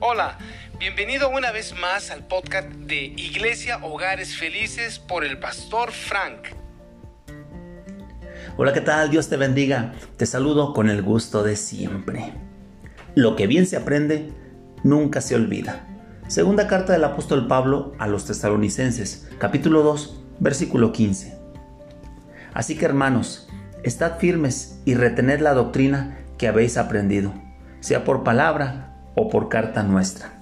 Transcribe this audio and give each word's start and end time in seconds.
Hola, 0.00 0.38
bienvenido 0.78 1.28
una 1.28 1.52
vez 1.52 1.74
más 1.78 2.10
al 2.10 2.26
podcast 2.26 2.68
de 2.68 3.04
Iglesia 3.04 3.78
Hogares 3.82 4.36
Felices 4.36 4.98
por 4.98 5.24
el 5.24 5.38
pastor 5.38 5.92
Frank. 5.92 6.48
Hola, 8.56 8.72
¿qué 8.72 8.80
tal? 8.80 9.10
Dios 9.10 9.28
te 9.28 9.36
bendiga. 9.36 9.92
Te 10.16 10.26
saludo 10.26 10.72
con 10.72 10.88
el 10.88 11.02
gusto 11.02 11.42
de 11.42 11.56
siempre. 11.56 12.32
Lo 13.14 13.36
que 13.36 13.46
bien 13.46 13.66
se 13.66 13.76
aprende, 13.76 14.32
nunca 14.82 15.20
se 15.20 15.34
olvida. 15.34 15.86
Segunda 16.28 16.66
carta 16.66 16.92
del 16.92 17.04
apóstol 17.04 17.46
Pablo 17.46 17.94
a 17.98 18.06
los 18.06 18.24
tesalonicenses, 18.24 19.28
capítulo 19.38 19.82
2, 19.82 20.22
versículo 20.38 20.92
15. 20.92 21.38
Así 22.54 22.76
que 22.76 22.84
hermanos, 22.84 23.48
estad 23.82 24.18
firmes 24.18 24.80
y 24.84 24.94
retened 24.94 25.40
la 25.40 25.54
doctrina 25.54 26.18
que 26.38 26.48
habéis 26.48 26.76
aprendido, 26.76 27.34
sea 27.80 28.04
por 28.04 28.24
palabra 28.24 28.89
o 29.20 29.28
por 29.28 29.48
carta 29.48 29.82
nuestra. 29.82 30.32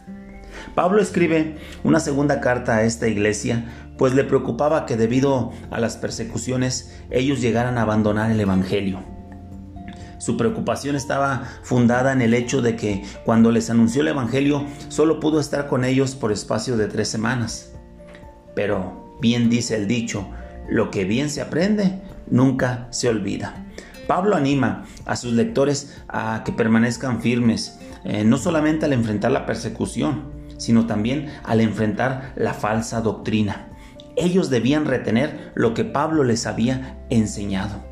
Pablo 0.75 1.01
escribe 1.01 1.57
una 1.83 1.99
segunda 1.99 2.41
carta 2.41 2.77
a 2.77 2.85
esta 2.85 3.09
iglesia, 3.09 3.65
pues 3.97 4.15
le 4.15 4.23
preocupaba 4.23 4.87
que 4.87 4.97
debido 4.97 5.51
a 5.71 5.81
las 5.81 5.97
persecuciones 5.97 6.97
ellos 7.11 7.41
llegaran 7.41 7.79
a 7.79 7.83
abandonar 7.83 8.31
el 8.31 8.41
Evangelio. 8.41 9.01
Su 10.19 10.37
preocupación 10.37 10.95
estaba 10.95 11.43
fundada 11.63 12.13
en 12.13 12.23
el 12.23 12.35
hecho 12.35 12.63
de 12.63 12.77
que 12.77 13.05
cuando 13.25 13.51
les 13.51 13.71
anunció 13.71 14.03
el 14.03 14.09
Evangelio 14.09 14.65
solo 14.89 15.19
pudo 15.19 15.41
estar 15.41 15.67
con 15.67 15.85
ellos 15.85 16.15
por 16.15 16.31
espacio 16.31 16.77
de 16.77 16.87
tres 16.87 17.09
semanas. 17.09 17.73
Pero 18.55 19.17
bien 19.21 19.51
dice 19.51 19.75
el 19.77 19.89
dicho, 19.89 20.29
lo 20.69 20.91
que 20.91 21.05
bien 21.05 21.31
se 21.31 21.41
aprende 21.41 22.01
nunca 22.31 22.87
se 22.91 23.09
olvida. 23.09 23.65
Pablo 24.09 24.35
anima 24.35 24.85
a 25.05 25.15
sus 25.15 25.35
lectores 25.35 26.01
a 26.09 26.43
que 26.45 26.51
permanezcan 26.51 27.21
firmes, 27.21 27.79
eh, 28.05 28.25
no 28.25 28.39
solamente 28.39 28.87
al 28.87 28.95
enfrentar 28.95 29.31
la 29.31 29.47
persecución, 29.47 30.33
sino 30.57 30.87
también 30.87 31.31
al 31.45 31.61
enfrentar 31.61 32.33
la 32.35 32.55
falsa 32.55 33.03
doctrina. 33.03 33.69
Ellos 34.17 34.51
debían 34.51 34.87
retener 34.87 35.53
lo 35.55 35.75
que 35.75 35.85
Pablo 35.85 36.25
les 36.25 36.47
había 36.47 36.99
enseñado. 37.11 37.85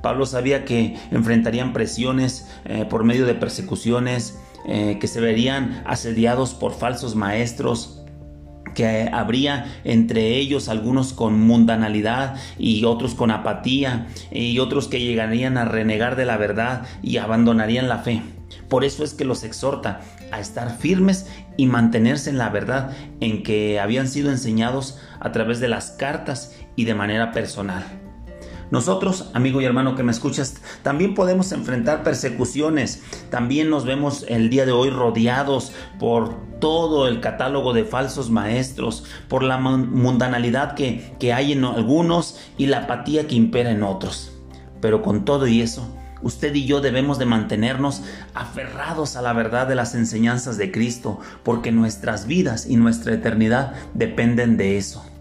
Pablo 0.00 0.26
sabía 0.26 0.64
que 0.64 0.98
enfrentarían 1.10 1.72
presiones 1.72 2.48
eh, 2.64 2.86
por 2.88 3.04
medio 3.04 3.26
de 3.26 3.34
persecuciones, 3.34 4.38
eh, 4.66 4.98
que 5.00 5.06
se 5.06 5.20
verían 5.20 5.82
asediados 5.86 6.54
por 6.54 6.72
falsos 6.72 7.14
maestros, 7.14 8.01
que 8.74 9.08
habría 9.12 9.66
entre 9.84 10.36
ellos 10.36 10.68
algunos 10.68 11.12
con 11.12 11.40
mundanalidad 11.40 12.36
y 12.58 12.84
otros 12.84 13.14
con 13.14 13.30
apatía 13.30 14.06
y 14.30 14.58
otros 14.58 14.88
que 14.88 15.00
llegarían 15.00 15.58
a 15.58 15.64
renegar 15.64 16.16
de 16.16 16.24
la 16.24 16.36
verdad 16.36 16.82
y 17.02 17.18
abandonarían 17.18 17.88
la 17.88 17.98
fe. 17.98 18.22
Por 18.68 18.84
eso 18.84 19.04
es 19.04 19.14
que 19.14 19.24
los 19.24 19.44
exhorta 19.44 20.00
a 20.30 20.40
estar 20.40 20.78
firmes 20.78 21.26
y 21.56 21.66
mantenerse 21.66 22.30
en 22.30 22.38
la 22.38 22.48
verdad 22.48 22.92
en 23.20 23.42
que 23.42 23.78
habían 23.78 24.08
sido 24.08 24.30
enseñados 24.30 24.98
a 25.20 25.32
través 25.32 25.60
de 25.60 25.68
las 25.68 25.90
cartas 25.90 26.56
y 26.76 26.84
de 26.84 26.94
manera 26.94 27.32
personal. 27.32 27.84
Nosotros, 28.72 29.28
amigo 29.34 29.60
y 29.60 29.66
hermano 29.66 29.96
que 29.96 30.02
me 30.02 30.12
escuchas, 30.12 30.54
también 30.82 31.14
podemos 31.14 31.52
enfrentar 31.52 32.02
persecuciones. 32.02 33.02
También 33.28 33.68
nos 33.68 33.84
vemos 33.84 34.24
el 34.30 34.48
día 34.48 34.64
de 34.64 34.72
hoy 34.72 34.88
rodeados 34.88 35.72
por 35.98 36.34
todo 36.58 37.06
el 37.06 37.20
catálogo 37.20 37.74
de 37.74 37.84
falsos 37.84 38.30
maestros, 38.30 39.04
por 39.28 39.42
la 39.42 39.58
mundanalidad 39.58 40.74
que, 40.74 41.14
que 41.20 41.34
hay 41.34 41.52
en 41.52 41.66
algunos 41.66 42.40
y 42.56 42.64
la 42.64 42.84
apatía 42.84 43.26
que 43.26 43.34
impera 43.34 43.72
en 43.72 43.82
otros. 43.82 44.32
Pero 44.80 45.02
con 45.02 45.26
todo 45.26 45.46
y 45.46 45.60
eso, 45.60 45.86
usted 46.22 46.54
y 46.54 46.64
yo 46.64 46.80
debemos 46.80 47.18
de 47.18 47.26
mantenernos 47.26 48.02
aferrados 48.32 49.16
a 49.16 49.22
la 49.22 49.34
verdad 49.34 49.66
de 49.66 49.74
las 49.74 49.94
enseñanzas 49.94 50.56
de 50.56 50.72
Cristo, 50.72 51.20
porque 51.42 51.72
nuestras 51.72 52.26
vidas 52.26 52.64
y 52.66 52.76
nuestra 52.76 53.12
eternidad 53.12 53.74
dependen 53.92 54.56
de 54.56 54.78
eso. 54.78 55.11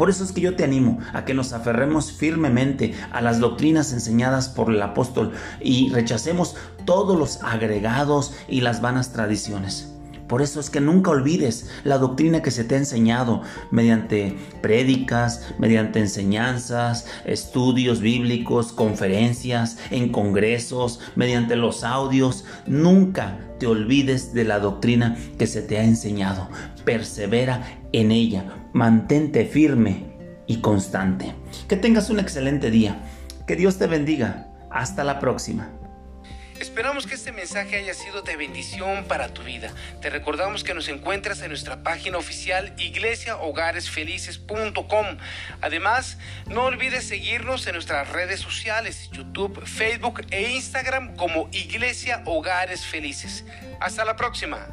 Por 0.00 0.08
eso 0.08 0.24
es 0.24 0.32
que 0.32 0.40
yo 0.40 0.56
te 0.56 0.64
animo 0.64 0.98
a 1.12 1.26
que 1.26 1.34
nos 1.34 1.52
aferremos 1.52 2.10
firmemente 2.10 2.94
a 3.12 3.20
las 3.20 3.38
doctrinas 3.38 3.92
enseñadas 3.92 4.48
por 4.48 4.70
el 4.70 4.80
apóstol 4.80 5.32
y 5.60 5.90
rechacemos 5.90 6.56
todos 6.86 7.18
los 7.18 7.42
agregados 7.42 8.32
y 8.48 8.62
las 8.62 8.80
vanas 8.80 9.12
tradiciones. 9.12 9.92
Por 10.30 10.42
eso 10.42 10.60
es 10.60 10.70
que 10.70 10.80
nunca 10.80 11.10
olvides 11.10 11.68
la 11.82 11.98
doctrina 11.98 12.40
que 12.40 12.52
se 12.52 12.62
te 12.62 12.76
ha 12.76 12.78
enseñado 12.78 13.42
mediante 13.72 14.38
prédicas, 14.62 15.52
mediante 15.58 15.98
enseñanzas, 15.98 17.04
estudios 17.24 18.00
bíblicos, 18.00 18.72
conferencias, 18.72 19.78
en 19.90 20.12
congresos, 20.12 21.00
mediante 21.16 21.56
los 21.56 21.82
audios. 21.82 22.44
Nunca 22.68 23.40
te 23.58 23.66
olvides 23.66 24.32
de 24.32 24.44
la 24.44 24.60
doctrina 24.60 25.16
que 25.36 25.48
se 25.48 25.62
te 25.62 25.78
ha 25.78 25.82
enseñado. 25.82 26.48
Persevera 26.84 27.80
en 27.92 28.12
ella. 28.12 28.68
Mantente 28.72 29.46
firme 29.46 30.14
y 30.46 30.58
constante. 30.58 31.34
Que 31.66 31.74
tengas 31.76 32.08
un 32.08 32.20
excelente 32.20 32.70
día. 32.70 33.02
Que 33.48 33.56
Dios 33.56 33.78
te 33.78 33.88
bendiga. 33.88 34.46
Hasta 34.70 35.02
la 35.02 35.18
próxima. 35.18 35.79
Esperamos 36.80 37.06
que 37.06 37.14
este 37.14 37.30
mensaje 37.30 37.76
haya 37.76 37.92
sido 37.92 38.22
de 38.22 38.36
bendición 38.36 39.04
para 39.04 39.34
tu 39.34 39.42
vida. 39.42 39.70
Te 40.00 40.08
recordamos 40.08 40.64
que 40.64 40.72
nos 40.72 40.88
encuentras 40.88 41.42
en 41.42 41.48
nuestra 41.48 41.82
página 41.82 42.16
oficial 42.16 42.72
iglesiahogaresfelices.com. 42.78 45.18
Además, 45.60 46.16
no 46.46 46.64
olvides 46.64 47.06
seguirnos 47.06 47.66
en 47.66 47.74
nuestras 47.74 48.08
redes 48.08 48.40
sociales, 48.40 49.10
YouTube, 49.12 49.62
Facebook 49.66 50.24
e 50.30 50.52
Instagram 50.52 51.16
como 51.16 51.50
Iglesia 51.52 52.22
Hogares 52.24 52.86
Felices. 52.86 53.44
Hasta 53.78 54.06
la 54.06 54.16
próxima. 54.16 54.66